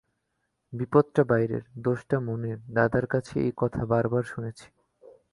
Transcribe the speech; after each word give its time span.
বিপদটা 0.73 1.23
বাইরের, 1.23 1.63
দোষটা 1.77 2.17
মনের, 2.19 2.57
দাদার 2.73 3.05
কাছে 3.05 3.33
এই 3.39 3.53
কথা 3.57 3.81
বার 3.85 4.05
বার 4.09 4.23
শুনেছি। 4.23 4.67